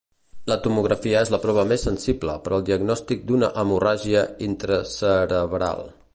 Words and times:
La 0.51 0.55
tomografia 0.67 1.19
és 1.25 1.31
la 1.35 1.39
prova 1.43 1.65
més 1.73 1.85
sensible 1.89 2.39
per 2.47 2.55
al 2.57 2.65
diagnòstic 2.71 3.23
d'una 3.31 3.51
hemorràgia 3.65 4.27
intracerebral. 4.49 5.89